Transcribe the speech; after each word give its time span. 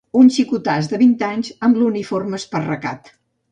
Un 0.19 0.29
xicotàs 0.37 0.89
de 0.93 0.99
vint 1.01 1.13
anys, 1.27 1.53
amb 1.69 1.79
l'uniforme 1.83 2.43
esparracat 2.43 3.15